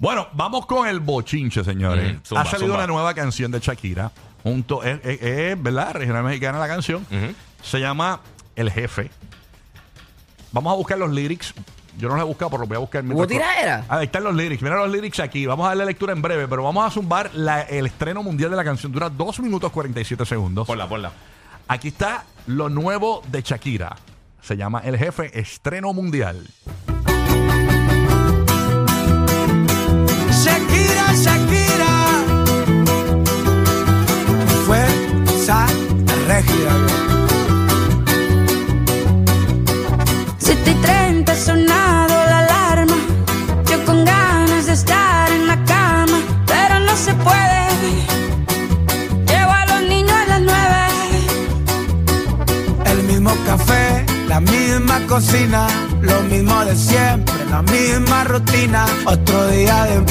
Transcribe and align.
Bueno, 0.00 0.26
vamos 0.32 0.66
con 0.66 0.88
el 0.88 0.98
bochinche, 0.98 1.62
señores. 1.62 2.16
Zumba, 2.26 2.40
ha 2.42 2.44
salido 2.46 2.68
zumba. 2.68 2.78
una 2.78 2.86
nueva 2.86 3.14
canción 3.14 3.52
de 3.52 3.60
Shakira. 3.60 4.10
Junto, 4.42 4.82
es, 4.82 4.98
es- 5.04 5.20
es, 5.22 5.62
¿verdad? 5.62 5.92
Regional 5.92 6.24
mexicana 6.24 6.58
la 6.58 6.66
canción. 6.66 7.06
Se 7.62 7.78
llama 7.78 8.20
El 8.56 8.70
Jefe. 8.70 9.10
Vamos 10.52 10.72
a 10.72 10.76
buscar 10.76 10.96
los 10.98 11.10
lyrics. 11.10 11.52
Yo 11.98 12.08
no 12.08 12.14
los 12.14 12.24
he 12.24 12.26
buscado, 12.26 12.50
pero 12.50 12.60
los 12.60 12.68
voy 12.68 12.76
a 12.76 12.80
buscar. 12.80 13.04
¿Hubo 13.04 13.26
tiradera? 13.26 13.84
Ahí 13.88 14.06
están 14.06 14.24
los 14.24 14.34
lyrics. 14.34 14.62
Mira 14.62 14.76
los 14.76 14.90
lyrics 14.90 15.20
aquí. 15.20 15.44
Vamos 15.44 15.66
a 15.66 15.68
darle 15.68 15.84
lectura 15.84 16.14
en 16.14 16.22
breve, 16.22 16.48
pero 16.48 16.62
vamos 16.62 16.86
a 16.86 16.90
zumbar 16.90 17.30
la- 17.34 17.60
el 17.62 17.84
estreno 17.84 18.22
mundial 18.22 18.50
de 18.50 18.56
la 18.56 18.64
canción. 18.64 18.90
Dura 18.90 19.10
2 19.10 19.38
minutos 19.40 19.70
47 19.70 20.24
segundos. 20.24 20.66
Ponla, 20.66 20.88
ponla. 20.88 21.12
Aquí 21.68 21.88
está 21.88 22.24
lo 22.46 22.70
nuevo 22.70 23.22
de 23.28 23.42
Shakira. 23.42 23.96
Se 24.40 24.56
llama 24.56 24.80
El 24.82 24.96
Jefe 24.96 25.38
Estreno 25.38 25.92
Mundial. 25.92 26.46
Regia. 36.40 36.72
7 40.38 40.70
y 40.70 40.74
30 40.74 41.32
ha 41.32 41.36
sonado 41.36 42.14
la 42.14 42.38
alarma. 42.38 42.96
Yo 43.66 43.84
con 43.84 44.04
ganas 44.04 44.66
de 44.66 44.72
estar 44.72 45.30
en 45.32 45.46
la 45.46 45.62
cama, 45.64 46.20
pero 46.46 46.80
no 46.80 46.96
se 46.96 47.14
puede. 47.14 47.60
Llevo 49.26 49.50
a 49.50 49.66
los 49.66 49.82
niños 49.88 50.12
a 50.12 50.26
las 50.26 50.40
9. 50.40 50.56
El 52.86 53.02
mismo 53.04 53.32
café, 53.46 54.04
la 54.26 54.40
misma 54.40 55.00
cocina, 55.06 55.66
lo 56.00 56.20
mismo 56.22 56.64
de 56.64 56.76
siempre, 56.76 57.44
la 57.50 57.62
misma 57.62 58.24
rutina. 58.24 58.86
Otro 59.04 59.46
día 59.48 59.84
de. 59.84 60.04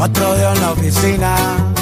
Otro 0.00 0.34
día 0.36 0.52
en 0.52 0.60
la 0.60 0.70
oficina. 0.72 1.77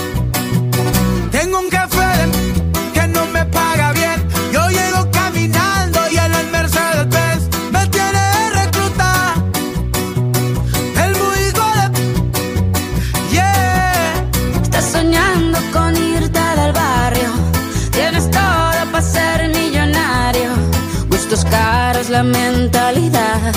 La 22.17 22.23
mentalidad. 22.23 23.53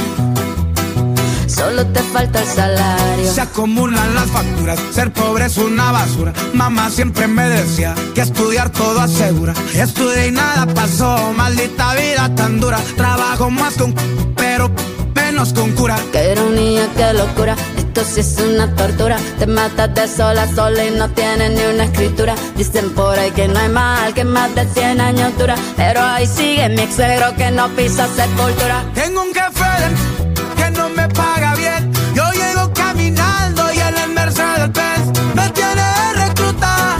Solo 1.48 1.86
te 1.88 2.02
falta 2.02 2.42
el 2.42 2.48
salario. 2.48 3.32
Se 3.34 3.40
acumulan 3.40 4.14
las 4.14 4.30
facturas, 4.32 4.78
ser 4.92 5.14
pobre 5.14 5.46
es 5.46 5.58
una 5.58 5.94
basura. 5.94 6.34
Mamá 6.54 6.90
siempre 6.90 7.28
me 7.28 7.50
decía 7.50 7.96
que 8.14 8.22
estudiar 8.22 8.70
todo 8.70 9.00
asegura. 9.00 9.54
Estudié 9.74 10.28
y 10.28 10.32
nada 10.32 10.66
pasó, 10.74 11.32
maldita 11.38 11.96
vida 11.96 12.36
tan 12.36 12.60
dura. 12.60 12.80
Trabajo 12.98 13.50
más 13.50 13.76
con 13.76 13.96
pero 14.36 14.70
menos 15.16 15.54
con 15.54 15.72
cura. 15.72 15.98
Qué 16.12 16.34
ironía, 16.34 16.86
qué 16.98 17.14
locura. 17.14 17.56
Esto 18.00 18.14
sí 18.14 18.20
es 18.22 18.38
una 18.40 18.74
tortura. 18.76 19.18
Te 19.40 19.46
matas 19.46 19.94
de 19.94 20.08
sola 20.08 20.44
a 20.44 20.56
sola 20.56 20.86
y 20.86 20.92
no 20.92 21.10
tienes 21.10 21.52
ni 21.52 21.64
una 21.66 21.84
escritura. 21.84 22.34
Dicen 22.56 22.92
por 22.92 23.20
ahí 23.20 23.30
que 23.32 23.50
no 23.50 23.60
hay 23.60 23.68
mal, 23.68 24.14
que 24.14 24.24
más 24.24 24.56
de 24.56 24.66
100 24.68 25.02
años 25.02 25.38
dura. 25.38 25.56
Pero 25.76 26.02
ahí 26.02 26.26
sigue 26.26 26.70
mi 26.70 26.82
ex 26.84 26.96
suegro 26.96 27.36
que 27.36 27.52
no 27.52 27.68
pisa 27.76 28.08
sepultura. 28.16 28.86
Tengo 28.94 29.22
un 29.24 29.34
jefe 29.34 29.70
de- 29.82 30.56
que 30.64 30.72
no 30.78 30.88
me 30.92 31.10
paga 31.10 31.56
bien. 31.56 31.92
Yo 32.16 32.24
llego 32.32 32.72
caminando 32.74 33.74
y 33.74 33.80
en 33.80 33.98
el 33.98 34.10
Mercedes 34.12 34.72
Benz 34.72 35.20
me 35.36 35.50
tiene 35.50 35.82
de 35.82 36.26
recluta. 36.26 36.98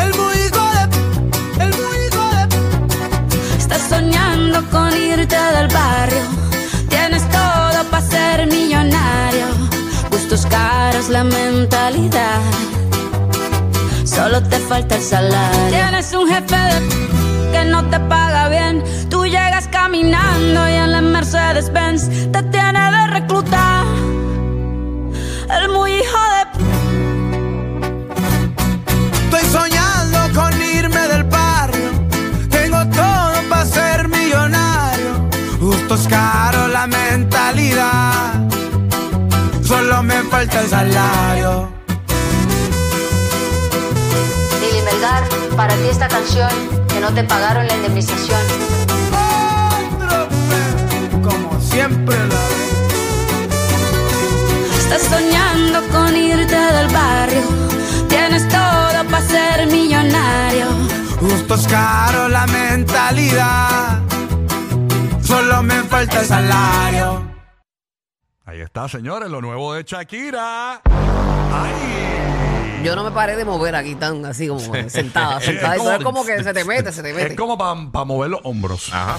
El 0.00 0.10
muy 0.14 0.36
de, 0.56 1.64
el 1.64 1.70
muy 1.82 2.02
de. 2.14 3.58
Estás 3.58 3.82
soñando 3.88 4.62
con 4.70 4.92
irte 4.96 5.36
del 5.56 5.66
barrio. 5.74 6.22
Tienes 6.88 7.28
todo 7.30 7.82
para 7.90 8.06
ser 8.06 8.46
millonario. 8.46 9.23
Gustos 10.24 10.46
caros, 10.46 11.10
la 11.10 11.22
mentalidad. 11.22 12.40
Solo 14.06 14.42
te 14.42 14.58
falta 14.58 14.96
el 14.96 15.02
salario. 15.02 15.68
Tienes 15.68 16.14
un 16.14 16.26
jefe 16.26 16.56
de 16.56 17.52
que 17.52 17.64
no 17.66 17.84
te 17.90 18.00
paga 18.00 18.48
bien. 18.48 18.82
Tú 19.10 19.26
llegas 19.26 19.68
caminando 19.68 20.66
y 20.66 20.72
en 20.72 20.92
la 20.92 21.02
Mercedes 21.02 21.70
Benz 21.70 22.08
te 22.32 22.42
tiene 22.44 22.90
de 22.90 23.06
reclutar. 23.08 23.84
El 25.60 25.68
muy 25.68 25.92
hijo 25.92 26.18
de 26.34 26.44
Estoy 29.24 29.44
soñando 29.50 30.40
con 30.40 30.54
irme 30.58 31.06
del 31.08 31.24
barrio. 31.24 31.90
Tengo 32.48 32.78
todo 32.96 33.34
para 33.50 33.66
ser 33.66 34.08
millonario. 34.08 35.28
Gustos 35.60 36.08
caros, 36.08 36.70
la 36.70 36.86
mentalidad. 36.86 38.53
Solo 40.04 40.22
me 40.22 40.28
falta 40.28 40.60
el 40.60 40.68
salario. 40.68 41.68
Lili 44.60 44.82
Melgar, 44.82 45.22
para 45.56 45.74
ti 45.76 45.88
esta 45.90 46.08
canción 46.08 46.50
que 46.88 47.00
no 47.00 47.10
te 47.14 47.24
pagaron 47.24 47.66
la 47.66 47.74
indemnización. 47.74 48.40
Como 51.22 51.58
siempre 51.58 52.16
la. 52.16 52.40
Estás 54.78 55.02
soñando 55.08 55.80
con 55.90 56.14
irte 56.14 56.54
del 56.54 56.88
barrio. 56.88 57.40
Tienes 58.08 58.46
todo 58.50 59.04
para 59.10 59.26
ser 59.26 59.66
millonario. 59.68 60.66
Gustos 61.18 61.66
caros, 61.66 62.30
la 62.30 62.46
mentalidad. 62.46 64.02
Solo 65.22 65.62
me 65.62 65.82
falta 65.84 66.20
el 66.20 66.26
salario. 66.26 67.33
Ahí 68.54 68.60
está, 68.60 68.88
señores, 68.88 69.28
lo 69.30 69.40
nuevo 69.40 69.74
de 69.74 69.82
Shakira. 69.82 70.80
¡Ay! 70.84 72.84
Yo 72.84 72.94
no 72.94 73.02
me 73.02 73.10
paré 73.10 73.34
de 73.34 73.44
mover 73.44 73.74
aquí 73.74 73.96
tan 73.96 74.24
así 74.26 74.46
como 74.46 74.60
sentada, 74.88 75.38
Es 75.38 75.44
sentada. 75.46 75.76
como- 75.76 75.90
es 75.90 76.04
como 76.04 76.24
que 76.24 76.40
se 76.40 76.54
te 76.54 76.64
mete, 76.64 76.92
se 76.92 77.02
te 77.02 77.10
Es 77.10 77.16
mete. 77.16 77.34
como 77.34 77.58
para 77.58 78.04
mover 78.04 78.30
los 78.30 78.38
hombros. 78.44 78.92
Ajá. 78.94 79.18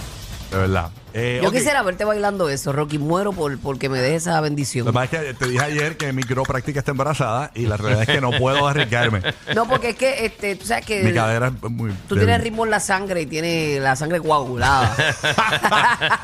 De 0.52 0.58
verdad. 0.58 0.90
Eh, 1.18 1.40
Yo 1.42 1.50
quisiera 1.50 1.82
verte 1.82 2.04
bailando 2.04 2.50
eso, 2.50 2.74
Rocky. 2.74 2.98
Muero 2.98 3.32
por 3.32 3.58
porque 3.60 3.88
me 3.88 4.00
des 4.02 4.24
esa 4.24 4.42
bendición. 4.42 4.86
Lo 4.86 4.92
que 4.92 4.96
pasa 4.96 5.22
es 5.22 5.28
que 5.30 5.34
te 5.36 5.48
dije 5.48 5.64
ayer 5.64 5.96
que 5.96 6.12
mi 6.12 6.24
quiropráctica 6.24 6.80
está 6.80 6.92
embarazada 6.92 7.52
y 7.56 7.68
la 7.68 7.78
realidad 7.78 8.02
es 8.04 8.10
que 8.16 8.20
no 8.22 8.32
puedo 8.32 8.68
arriesgarme. 8.68 9.22
No, 9.56 9.66
porque 9.68 9.92
es 9.92 9.96
que 9.96 10.26
este, 10.26 10.58
tú 10.58 10.66
sabes 10.66 10.86
que 10.86 11.04
Mi 11.04 11.14
cadera 11.14 11.48
es 11.48 11.72
muy. 11.72 11.92
tú 12.10 12.16
débil. 12.16 12.28
tienes 12.28 12.44
ritmo 12.44 12.66
en 12.66 12.72
la 12.72 12.80
sangre 12.82 13.22
y 13.22 13.26
tienes 13.28 13.82
la 13.82 13.96
sangre 13.96 14.20
coagulada. 14.20 14.94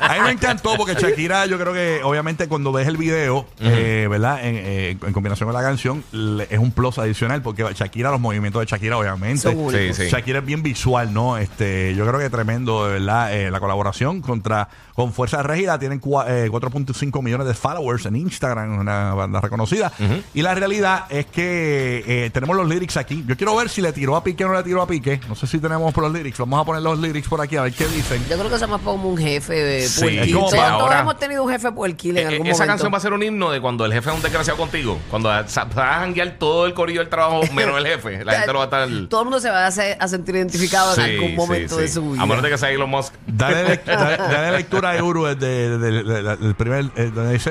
A 0.00 0.14
mí 0.14 0.20
me 0.24 0.30
encantó 0.32 0.74
porque 0.76 0.94
Shakira, 0.94 1.46
yo 1.46 1.58
creo 1.58 1.72
que 1.72 2.00
obviamente 2.04 2.46
cuando 2.48 2.70
ves 2.72 2.86
el 2.86 2.96
video, 2.96 3.46
eh, 3.60 4.06
¿verdad? 4.10 4.44
En, 4.44 4.56
eh, 4.58 4.90
en 5.02 5.12
combinación 5.12 5.46
con 5.48 5.54
la 5.54 5.62
canción, 5.62 6.04
le- 6.12 6.46
es 6.50 6.58
un 6.58 6.70
plus 6.70 6.98
adicional 6.98 7.40
porque 7.42 7.64
Shakira, 7.74 8.10
los 8.10 8.20
movimientos 8.20 8.60
de 8.60 8.66
Shakira, 8.66 8.98
obviamente. 8.98 9.50
Sí, 9.70 9.94
sí. 9.94 10.08
Shakira 10.10 10.40
es 10.40 10.44
bien 10.44 10.62
visual, 10.62 11.12
¿no? 11.14 11.38
Este, 11.38 11.94
yo 11.94 12.06
creo 12.06 12.18
que 12.20 12.28
tremendo, 12.30 12.86
de 12.86 12.94
verdad, 13.00 13.32
eh, 13.32 13.50
la 13.50 13.60
colaboración 13.60 14.20
contra 14.20 14.68
con 14.94 15.12
Fuerza 15.12 15.42
Régida 15.42 15.78
tienen 15.78 16.00
cua- 16.00 16.24
eh, 16.28 16.48
4.5 16.50 17.22
millones 17.22 17.46
de 17.46 17.54
followers 17.54 18.06
en 18.06 18.16
Instagram, 18.16 18.78
una 18.78 19.14
banda 19.14 19.40
reconocida. 19.40 19.92
Y 20.34 20.42
la 20.42 20.54
realidad 20.54 21.04
es 21.08 21.26
que 21.26 22.04
eh, 22.06 22.30
tenemos 22.30 22.56
los 22.56 22.68
lyrics 22.68 22.96
aquí. 22.96 23.24
Yo 23.26 23.36
quiero 23.36 23.56
ver 23.56 23.68
si 23.68 23.80
le 23.80 23.92
tiró 23.92 24.16
a 24.16 24.22
Pique 24.24 24.44
o 24.44 24.48
no 24.48 24.54
le 24.54 24.62
tiró 24.62 24.82
a 24.82 24.86
Pique. 24.86 25.20
No 25.28 25.34
sé 25.34 25.46
si 25.46 25.58
tenemos 25.58 25.92
por 25.94 26.04
los 26.04 26.12
lyrics. 26.12 26.38
Vamos 26.38 26.60
a 26.60 26.64
poner 26.64 26.82
los 26.82 26.98
lyrics 26.98 27.28
por 27.28 27.40
aquí 27.40 27.56
a 27.56 27.62
ver 27.62 27.72
qué 27.72 27.86
dicen. 27.86 28.22
Yo 28.28 28.36
creo 28.36 28.48
que 28.48 28.56
eso 28.56 28.64
es 28.64 28.70
más 28.70 28.80
como 28.82 29.08
un 29.08 29.16
jefe 29.18 29.86
Sí, 29.88 30.00
puerquil. 30.00 30.18
es 30.22 30.32
como 30.34 30.40
Todos, 30.46 30.54
para 30.58 30.68
todos 30.70 30.82
ahora. 30.82 31.00
hemos 31.00 31.18
tenido 31.18 31.42
un 31.44 31.50
jefe 31.50 31.72
puerquil 31.72 32.18
en 32.18 32.24
Eh, 32.24 32.28
algún 32.32 32.46
esa 32.48 32.54
momento. 32.58 32.72
canción 32.72 32.92
va 32.92 32.96
a 32.98 33.00
ser 33.00 33.12
un 33.12 33.22
himno 33.22 33.50
de 33.50 33.60
cuando 33.60 33.84
el 33.86 33.92
jefe 33.92 34.10
es 34.10 34.16
un 34.16 34.22
desgraciado 34.22 34.58
contigo. 34.58 34.98
Cuando 35.10 35.28
vas 35.30 35.56
a 35.58 35.66
janguear 35.74 36.36
todo 36.38 36.66
el 36.66 36.74
corillo 36.74 37.00
del 37.00 37.08
trabajo 37.08 37.40
menos 37.54 37.78
el 37.78 37.86
jefe. 37.86 38.24
La 38.24 38.34
gente 38.34 38.52
lo 38.52 38.58
va 38.58 38.64
a 38.64 38.66
estar. 38.66 38.88
Todo 39.08 39.20
el 39.20 39.24
mundo 39.26 39.40
se 39.40 39.50
va 39.50 39.64
a, 39.64 39.66
hacer- 39.68 39.96
a 39.98 40.08
sentir 40.08 40.36
identificado 40.36 40.94
en 40.96 41.00
algún 41.00 41.34
momento 41.36 41.76
sí. 41.76 41.82
de 41.82 41.88
su 41.88 42.10
vida. 42.12 42.22
A 42.22 42.26
menos 42.26 42.42
de 42.42 42.50
que 42.50 42.58
sea 42.58 42.70
Elon 42.70 42.90
Musk. 42.90 43.14
Dale, 43.26 43.80
dale- 43.86 44.16
dale 44.16 44.64
lectura 44.72 44.98
a 44.98 45.04
Uru 45.04 45.24
desde 45.24 45.78
desde- 45.78 46.02
desde- 46.04 46.36
del 46.36 46.54
primer, 46.54 46.90
eh, 46.96 47.10
donde 47.14 47.32
dice 47.34 47.50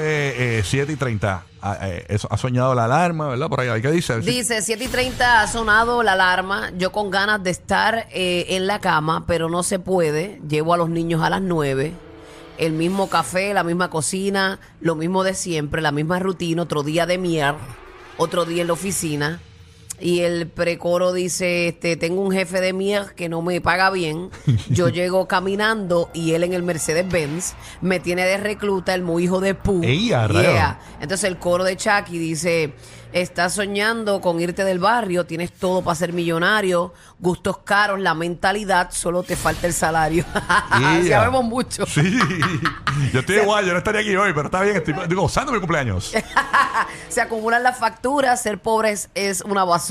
eh, 0.59 0.63
7 0.63 0.91
y 0.91 0.95
30. 0.95 1.43
Ah, 1.61 1.77
eh, 1.81 2.05
eso, 2.09 2.27
ha 2.31 2.37
soñado 2.37 2.73
la 2.73 2.85
alarma, 2.85 3.27
¿verdad? 3.27 3.47
Por 3.47 3.59
ahí, 3.61 3.81
¿qué 3.81 3.91
dice? 3.91 4.19
Dice, 4.19 4.61
7 4.61 4.83
y 4.83 4.87
30 4.87 5.41
ha 5.41 5.47
sonado 5.47 6.01
la 6.01 6.13
alarma, 6.13 6.71
yo 6.77 6.91
con 6.91 7.11
ganas 7.11 7.43
de 7.43 7.51
estar 7.51 8.07
eh, 8.11 8.47
en 8.49 8.65
la 8.65 8.79
cama, 8.79 9.25
pero 9.27 9.47
no 9.49 9.61
se 9.63 9.77
puede, 9.77 10.41
llevo 10.47 10.73
a 10.73 10.77
los 10.77 10.89
niños 10.89 11.21
a 11.21 11.29
las 11.29 11.41
9, 11.41 11.93
el 12.57 12.73
mismo 12.73 13.09
café, 13.09 13.53
la 13.53 13.63
misma 13.63 13.89
cocina, 13.91 14.59
lo 14.79 14.95
mismo 14.95 15.23
de 15.23 15.35
siempre, 15.35 15.81
la 15.81 15.91
misma 15.91 16.17
rutina, 16.19 16.63
otro 16.63 16.81
día 16.81 17.05
de 17.05 17.17
mierda, 17.19 17.59
otro 18.17 18.45
día 18.45 18.61
en 18.61 18.67
la 18.67 18.73
oficina. 18.73 19.39
Y 20.01 20.21
el 20.21 20.47
precoro 20.47 21.13
dice, 21.13 21.67
este, 21.67 21.95
tengo 21.95 22.21
un 22.21 22.31
jefe 22.31 22.59
de 22.59 22.73
mierda 22.73 23.13
que 23.13 23.29
no 23.29 23.41
me 23.41 23.61
paga 23.61 23.91
bien. 23.91 24.29
Yo 24.69 24.89
llego 24.89 25.27
caminando 25.27 26.09
y 26.13 26.33
él 26.33 26.43
en 26.43 26.53
el 26.53 26.63
Mercedes 26.63 27.07
Benz 27.07 27.53
me 27.81 27.99
tiene 27.99 28.25
de 28.25 28.37
recluta 28.37 28.95
el 28.95 29.03
muy 29.03 29.25
hijo 29.25 29.39
de 29.39 29.53
pu. 29.53 29.81
Ey, 29.83 30.11
a 30.11 30.27
rayos. 30.27 30.53
Yeah. 30.53 30.79
Entonces 30.99 31.29
el 31.29 31.37
coro 31.37 31.63
de 31.63 31.77
Chucky 31.77 32.17
dice, 32.17 32.73
estás 33.13 33.53
soñando 33.53 34.21
con 34.21 34.39
irte 34.39 34.63
del 34.63 34.79
barrio, 34.79 35.25
tienes 35.25 35.51
todo 35.51 35.83
para 35.83 35.95
ser 35.95 36.13
millonario, 36.13 36.93
gustos 37.19 37.59
caros, 37.59 37.99
la 37.99 38.13
mentalidad, 38.13 38.89
solo 38.91 39.21
te 39.23 39.35
falta 39.35 39.67
el 39.67 39.73
salario. 39.73 40.25
Yeah. 40.81 41.19
Sabemos 41.19 41.43
mucho. 41.43 41.85
Sí. 41.85 42.17
Yo 43.13 43.19
estoy 43.19 43.35
igual, 43.41 43.65
yo 43.65 43.71
no 43.73 43.77
estaría 43.77 44.01
aquí 44.01 44.15
hoy, 44.15 44.31
pero 44.33 44.45
está 44.45 44.61
bien, 44.61 44.77
estoy 44.77 44.95
digo, 45.07 45.23
gozando 45.23 45.51
mi 45.51 45.59
cumpleaños. 45.59 46.13
Se 47.09 47.21
acumulan 47.21 47.61
las 47.61 47.77
facturas, 47.77 48.41
ser 48.41 48.59
pobre 48.59 48.91
es, 48.91 49.09
es 49.13 49.41
una 49.41 49.63
basura. 49.63 49.90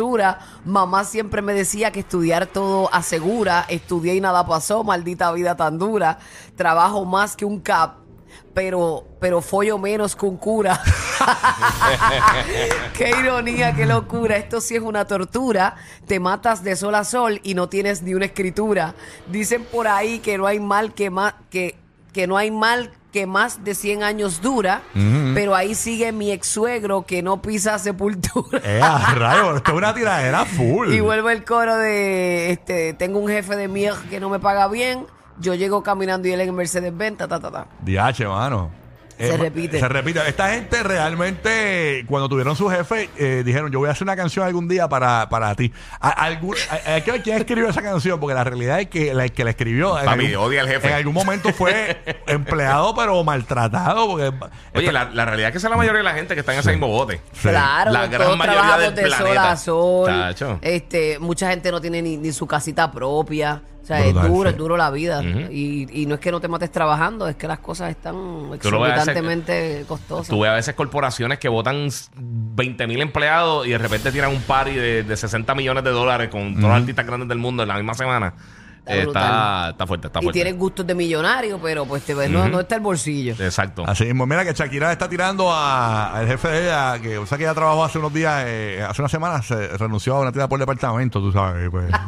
Mamá 0.65 1.05
siempre 1.05 1.43
me 1.43 1.53
decía 1.53 1.93
que 1.93 2.01
estudiar 2.01 2.47
todo 2.47 2.93
asegura. 2.93 3.67
Estudié 3.69 4.15
y 4.15 4.21
nada 4.21 4.47
pasó, 4.47 4.83
maldita 4.85 5.33
vida 5.33 5.57
tan 5.57 5.79
dura. 5.79 6.19
Trabajo 6.57 7.05
más 7.05 7.37
que 7.37 7.45
un 7.45 7.61
cap, 7.61 7.97
pero, 8.55 9.05
pero 9.21 9.43
follo 9.43 9.79
menos 9.79 10.17
que 10.17 10.27
un 10.27 10.37
cura. 10.37 10.83
qué 12.97 13.11
ironía, 13.11 13.75
qué 13.75 13.87
locura. 13.87 14.37
Esto 14.37 14.61
sí 14.61 14.77
es 14.77 14.83
una 14.83 15.05
tortura. 15.07 15.77
Te 16.07 16.19
matas 16.19 16.65
de 16.65 16.77
sol 16.77 16.95
a 16.95 17.05
sol 17.05 17.41
y 17.43 17.55
no 17.55 17.69
tienes 17.69 18.03
ni 18.03 18.15
una 18.15 18.27
escritura. 18.27 18.95
Dicen 19.31 19.65
por 19.65 19.87
ahí 19.87 20.21
que 20.21 20.39
no 20.39 20.47
hay 20.47 20.61
mal 20.61 20.95
que 20.95 21.13
que, 21.51 21.77
que 22.13 22.27
no 22.27 22.37
hay 22.37 22.51
mal 22.51 22.91
que 23.13 23.27
más 23.27 23.65
de 23.65 23.75
100 23.75 24.03
años 24.03 24.41
dura, 24.41 24.83
pero 25.35 25.55
ahí 25.55 25.75
sigue 25.75 26.13
mi 26.13 26.31
ex 26.31 26.47
suegro 26.47 27.03
que 27.03 27.23
no 27.23 27.43
pisa 27.43 27.79
sepultura. 27.79 28.61
Eh, 28.65 28.81
rayo, 29.15 29.57
esto 29.57 29.73
es 29.73 29.77
una 29.77 29.95
tiradera 29.95 30.45
full. 30.45 30.93
Y 30.93 31.01
vuelve 31.01 31.33
el 31.33 31.45
coro 31.45 31.77
de 31.77 32.53
este 32.53 32.95
tengo 32.95 33.19
un 33.19 33.29
jefe 33.29 33.57
de 33.57 33.69
mierda 33.69 34.03
que 34.09 34.21
no 34.21 34.29
me 34.29 34.39
paga 34.39 34.69
bien. 34.69 35.07
Yo 35.39 35.55
llego 35.55 35.83
caminando 35.83 36.29
y 36.29 36.33
él 36.33 36.41
en 36.41 36.55
Mercedes 36.55 36.95
Benz, 36.95 37.19
ta, 37.19 37.27
ta, 37.27 37.41
ta, 37.41 37.51
ta. 37.51 37.67
DH, 37.83 38.27
mano. 38.29 38.80
Se 39.27 39.37
repite. 39.37 39.79
Se 39.81 39.89
repite. 39.89 40.21
Esta 40.29 40.49
gente 40.51 40.83
realmente, 40.83 42.05
cuando 42.09 42.29
tuvieron 42.29 42.57
su 42.57 42.69
jefe, 42.71 43.11
eh, 43.17 43.43
dijeron, 43.45 43.71
yo 43.71 43.79
voy 43.79 43.89
a 43.89 43.93
hacer 43.93 44.05
una 44.05 44.17
canción 44.17 44.47
algún 44.47 44.69
día 44.69 44.89
para, 44.89 45.29
para 45.29 45.55
ti. 45.55 45.73
A- 46.01 46.09
algún- 46.11 46.57
a- 46.71 46.95
hay 46.95 47.03
que 47.03 47.13
ver 47.13 47.23
quién 47.23 47.37
escribió 47.37 47.69
esa 47.69 47.83
canción, 47.83 48.19
porque 48.21 48.35
la 48.35 48.45
realidad 48.45 48.81
es 48.81 48.89
que 48.89 49.13
la 49.15 49.29
que 49.29 49.45
la 49.45 49.51
escribió... 49.51 49.99
en 49.99 50.05
Papi, 50.07 50.27
algún- 50.27 50.47
odia 50.47 50.63
al 50.63 50.69
jefe. 50.69 50.89
En 50.89 50.95
algún 50.95 51.15
momento 51.15 51.53
fue 51.53 51.99
empleado, 52.27 52.95
pero 52.95 53.23
maltratado, 53.25 54.07
porque... 54.09 54.33
Oye, 54.75 54.93
la, 54.93 55.11
la 55.11 55.25
realidad 55.25 55.49
es 55.49 55.53
que 55.53 55.59
esa 55.59 55.67
es 55.69 55.71
la 55.71 55.77
mayoría 55.77 55.99
de 55.99 56.05
la 56.05 56.15
gente 56.15 56.35
que 56.35 56.41
está 56.41 56.53
en 56.55 56.61
ese 56.61 56.71
mismo 56.71 56.89
bote. 56.89 57.21
Sí. 57.33 57.49
Claro, 57.49 57.93
La 57.93 58.07
gran 58.07 58.23
todos 58.27 58.39
mayoría 58.39 58.61
trabajamos 58.61 58.95
del 58.97 59.05
de 59.05 59.11
sol 59.11 59.19
planeta. 59.21 59.51
a 59.53 59.57
sol. 59.57 60.07
Tacho. 60.07 60.59
Este, 60.63 61.19
mucha 61.19 61.51
gente 61.51 61.71
no 61.71 61.81
tiene 61.81 62.03
ni, 62.03 62.17
ni 62.17 62.33
su 62.33 62.47
casita 62.47 62.91
propia. 62.91 63.63
O 63.83 63.87
sea, 63.87 64.03
Brutal, 64.03 64.25
es 64.25 64.31
duro, 64.31 64.49
sí. 64.49 64.53
es 64.53 64.59
duro 64.59 64.77
la 64.77 64.91
vida. 64.91 65.23
Y, 65.23 66.03
y 66.03 66.07
no 66.07 66.15
es 66.15 66.21
que 66.21 66.31
no 66.31 66.41
te 66.41 66.49
mates 66.49 66.71
trabajando, 66.71 67.27
es 67.29 67.37
que 67.37 67.49
las 67.49 67.59
cosas 67.61 67.91
están 67.91 68.15
exorbitantemente 68.55 69.85
costosas. 69.89 70.29
Tú 70.29 70.41
ves 70.41 70.51
a 70.51 70.55
veces 70.55 70.75
corporaciones 70.75 71.39
que 71.39 71.49
votan 71.49 71.89
20 72.17 72.87
mil 72.87 73.01
empleados 73.01 73.67
y 73.67 73.71
de 73.71 73.79
repente 73.79 74.13
tiran 74.13 74.31
un 74.31 74.43
party 74.43 74.75
de, 74.75 75.03
de 75.03 75.17
60 75.17 75.55
millones 75.55 75.83
de 75.85 75.91
dólares 75.91 76.29
con 76.29 76.55
todos 76.55 76.69
los 76.69 76.81
artistas 76.81 77.07
grandes 77.07 77.29
del 77.29 77.39
mundo 77.39 77.63
en 77.63 77.69
la 77.69 77.75
misma 77.77 77.95
semana. 77.95 78.35
Está 78.87 78.95
Eh. 78.95 79.03
Está, 79.07 79.71
está 79.71 79.87
fuerte, 79.87 80.07
está 80.09 80.19
y 80.21 80.23
fuerte. 80.23 80.37
tienes 80.43 80.59
gustos 80.59 80.87
de 80.87 80.95
millonario, 80.95 81.61
pero 81.63 81.85
pues 81.87 82.03
te 82.03 82.15
ves, 82.15 82.31
no, 82.31 82.49
no 82.49 82.61
está 82.61 82.77
el 82.77 82.81
bolsillo. 82.81 83.35
Exacto. 83.39 83.85
Así 83.87 84.05
mismo, 84.05 84.27
mira 84.27 84.45
que 84.45 84.53
Shakira 84.53 84.91
está 84.91 85.09
tirando 85.09 85.51
a- 85.53 86.17
al 86.17 86.27
jefe 86.27 86.49
de 86.49 86.65
ella, 86.65 86.99
que 87.01 87.19
o 87.19 87.27
sea 87.27 87.39
que 87.39 87.45
ella 87.45 87.55
trabajó 87.55 87.85
hace 87.85 87.99
unos 87.99 88.13
días, 88.13 88.43
eh, 88.47 88.85
hace 88.89 89.03
unas 89.03 89.11
semanas, 89.13 89.47
se 89.47 89.69
renunció 89.77 90.17
a 90.17 90.21
una 90.21 90.33
tienda 90.33 90.49
por 90.49 90.59
departamento, 90.59 91.21
tú 91.21 91.31
sabes. 91.33 91.69
Pues. 91.71 91.91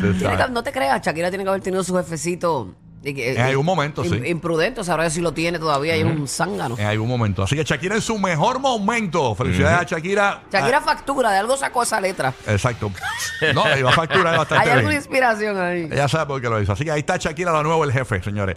Tú 0.00 0.12
Tiene 0.12 0.20
sabes. 0.20 0.46
que- 0.46 0.52
no 0.52 0.62
te 0.62 0.72
creas, 0.72 1.00
Shakira 1.02 1.30
tiene 1.30 1.44
que 1.44 1.50
haber 1.50 1.62
tenido 1.62 1.82
su 1.82 1.94
jefecito. 1.96 2.74
Y 3.02 3.14
que- 3.14 3.32
En 3.32 3.40
algún 3.40 3.64
momento, 3.64 4.04
sí. 4.04 4.20
Imprudente, 4.26 4.84
sabrá 4.84 5.08
si 5.10 5.20
lo 5.20 5.32
tiene 5.32 5.58
todavía 5.58 5.96
y 5.96 6.00
es 6.00 6.06
un 6.06 6.28
zángano. 6.28 6.76
En 6.78 6.86
algún 6.86 7.08
momento. 7.08 7.42
Así 7.42 7.56
que 7.56 7.64
Shakira 7.64 7.94
en 7.94 8.02
su 8.02 8.18
mejor 8.18 8.58
momento. 8.58 9.34
Felicidades 9.34 9.80
a 9.80 9.84
Shakira. 9.84 10.42
Shakira 10.52 10.80
factura, 10.82 11.30
de 11.30 11.38
algo 11.38 11.56
sacó 11.56 11.82
esa 11.82 12.00
letra. 12.00 12.34
Ah, 12.46 12.52
exacto. 12.52 12.90
No, 13.54 13.64
iba 13.78 13.88
a 13.88 13.92
facturar 13.94 14.36
bastante 14.36 14.64
Hay 14.64 14.70
alguna 14.70 14.90
bien. 14.90 15.00
inspiración 15.00 15.58
ahí. 15.58 15.88
Ella 15.90 16.08
sabe 16.08 16.26
por 16.26 16.40
qué 16.42 16.48
lo 16.50 16.60
hizo. 16.60 16.72
Así 16.74 16.84
que 16.84 16.90
ahí 16.90 17.00
está 17.00 17.16
Shakira, 17.16 17.52
lo 17.52 17.62
nuevo, 17.62 17.84
el 17.84 17.92
jefe, 17.92 18.22
señores. 18.22 18.56